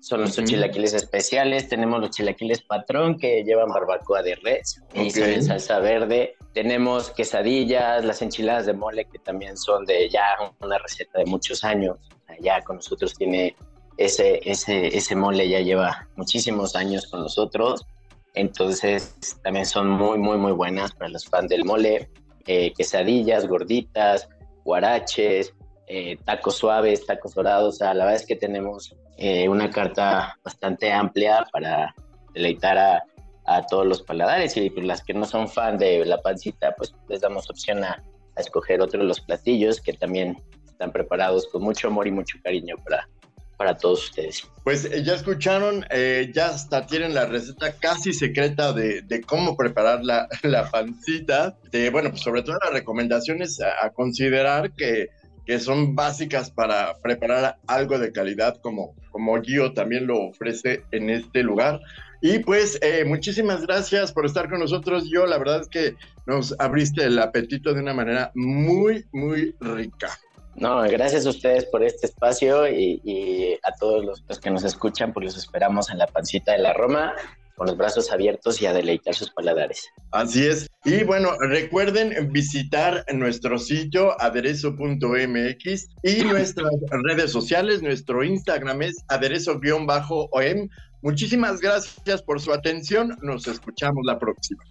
son 0.00 0.22
los 0.22 0.36
chilaquiles 0.36 0.94
especiales. 0.94 1.68
Tenemos 1.68 2.00
los 2.00 2.10
chilaquiles 2.10 2.62
patrón 2.62 3.18
que 3.18 3.42
llevan 3.44 3.68
barbacoa 3.68 4.22
de 4.22 4.36
res 4.36 4.82
y 4.94 5.10
salsa 5.10 5.78
verde. 5.80 6.34
Tenemos 6.54 7.10
quesadillas, 7.10 8.04
las 8.04 8.22
enchiladas 8.22 8.66
de 8.66 8.72
mole 8.72 9.04
que 9.06 9.18
también 9.18 9.56
son 9.56 9.84
de 9.84 10.08
ya 10.08 10.24
una 10.60 10.78
receta 10.78 11.18
de 11.18 11.26
muchos 11.26 11.64
años. 11.64 11.96
Ya 12.40 12.62
con 12.62 12.76
nosotros 12.76 13.14
tiene 13.14 13.56
ese, 13.96 14.40
ese, 14.44 14.96
ese 14.96 15.16
mole 15.16 15.48
ya 15.48 15.60
lleva 15.60 16.08
muchísimos 16.16 16.76
años 16.76 17.06
con 17.08 17.20
nosotros. 17.20 17.86
Entonces 18.34 19.16
también 19.42 19.66
son 19.66 19.90
muy, 19.90 20.18
muy, 20.18 20.36
muy 20.36 20.52
buenas 20.52 20.92
para 20.92 21.10
los 21.10 21.26
fans 21.26 21.48
del 21.48 21.64
mole. 21.64 22.08
Eh, 22.46 22.72
quesadillas, 22.72 23.46
gorditas, 23.46 24.28
guaraches, 24.64 25.52
eh, 25.88 26.16
tacos 26.24 26.56
suaves, 26.56 27.04
tacos 27.04 27.34
dorados. 27.34 27.74
O 27.74 27.78
sea, 27.78 27.94
la 27.94 28.04
verdad 28.04 28.20
es 28.20 28.26
que 28.26 28.36
tenemos 28.36 28.94
eh, 29.20 29.48
una 29.48 29.68
carta 29.68 30.38
bastante 30.44 30.92
amplia 30.92 31.44
para 31.52 31.92
deleitar 32.34 32.78
a, 32.78 33.02
a, 33.46 33.66
todos 33.66 33.84
los 33.84 34.02
paladares 34.02 34.56
y 34.56 34.70
pues, 34.70 34.86
las 34.86 35.02
que 35.02 35.12
no 35.12 35.24
son 35.24 35.48
fan 35.48 35.76
de 35.76 36.04
la 36.04 36.22
pancita, 36.22 36.72
pues 36.76 36.94
les 37.08 37.20
damos 37.20 37.50
opción 37.50 37.82
a, 37.82 38.00
a 38.36 38.40
escoger 38.40 38.80
otro 38.80 39.00
de 39.00 39.06
los 39.06 39.20
platillos 39.20 39.80
que 39.80 39.92
también 39.92 40.40
están 40.64 40.92
preparados 40.92 41.48
con 41.48 41.62
mucho 41.64 41.88
amor 41.88 42.06
y 42.06 42.12
mucho 42.12 42.38
cariño 42.44 42.76
para, 42.84 43.08
para 43.56 43.76
todos 43.76 44.04
ustedes. 44.04 44.44
Pues 44.62 44.84
eh, 44.84 45.02
ya 45.02 45.14
escucharon, 45.14 45.84
ya 46.32 46.46
hasta 46.50 46.86
tienen 46.86 47.12
la 47.12 47.26
receta 47.26 47.72
casi 47.72 48.12
secreta 48.12 48.72
de, 48.72 49.02
de 49.02 49.20
cómo 49.22 49.56
preparar 49.56 50.04
la, 50.04 50.28
la 50.44 50.70
pancita. 50.70 51.58
De, 51.72 51.90
bueno, 51.90 52.10
pues 52.10 52.22
sobre 52.22 52.42
todo 52.42 52.56
las 52.62 52.72
recomendaciones 52.72 53.60
a 53.60 53.90
considerar 53.90 54.70
que 54.76 55.08
que 55.48 55.58
son 55.58 55.94
básicas 55.94 56.50
para 56.50 56.98
preparar 56.98 57.56
algo 57.66 57.98
de 57.98 58.12
calidad 58.12 58.58
como, 58.60 58.94
como 59.10 59.40
Gio 59.40 59.72
también 59.72 60.06
lo 60.06 60.24
ofrece 60.24 60.84
en 60.90 61.08
este 61.08 61.42
lugar. 61.42 61.80
Y 62.20 62.40
pues 62.40 62.78
eh, 62.82 63.06
muchísimas 63.06 63.62
gracias 63.62 64.12
por 64.12 64.26
estar 64.26 64.50
con 64.50 64.60
nosotros. 64.60 65.08
Yo 65.10 65.24
la 65.24 65.38
verdad 65.38 65.62
es 65.62 65.68
que 65.68 65.94
nos 66.26 66.54
abriste 66.58 67.04
el 67.04 67.18
apetito 67.18 67.72
de 67.72 67.80
una 67.80 67.94
manera 67.94 68.30
muy, 68.34 69.06
muy 69.10 69.54
rica. 69.58 70.18
No, 70.54 70.82
gracias 70.82 71.24
a 71.24 71.30
ustedes 71.30 71.64
por 71.64 71.82
este 71.82 72.08
espacio 72.08 72.68
y, 72.68 73.00
y 73.02 73.54
a 73.62 73.72
todos 73.80 74.04
los, 74.04 74.22
los, 74.28 74.38
que 74.38 74.50
nos 74.50 74.64
escuchan, 74.64 75.14
pues 75.14 75.24
los 75.24 75.38
esperamos 75.38 75.88
en 75.88 75.96
la 75.96 76.08
pancita 76.08 76.52
de 76.52 76.58
la 76.58 76.74
Roma 76.74 77.14
con 77.58 77.66
los 77.66 77.76
brazos 77.76 78.10
abiertos 78.10 78.62
y 78.62 78.66
a 78.66 78.72
deleitar 78.72 79.14
sus 79.14 79.30
paladares. 79.30 79.88
Así 80.12 80.46
es. 80.46 80.66
Y 80.84 81.04
bueno, 81.04 81.32
recuerden 81.40 82.32
visitar 82.32 83.04
nuestro 83.12 83.58
sitio 83.58 84.18
aderezo.mx 84.20 85.88
y 86.02 86.22
nuestras 86.24 86.70
redes 87.04 87.32
sociales. 87.32 87.82
Nuestro 87.82 88.24
Instagram 88.24 88.82
es 88.82 88.96
aderezo-om. 89.08 90.68
Muchísimas 91.02 91.60
gracias 91.60 92.22
por 92.22 92.40
su 92.40 92.52
atención. 92.52 93.18
Nos 93.22 93.46
escuchamos 93.46 94.04
la 94.04 94.18
próxima. 94.18 94.62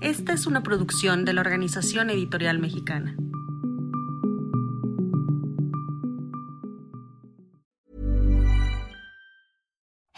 Esta 0.00 0.32
es 0.32 0.46
una 0.46 0.62
producción 0.62 1.24
de 1.24 1.32
la 1.32 1.40
Organización 1.40 2.10
Editorial 2.10 2.58
Mexicana. 2.58 3.16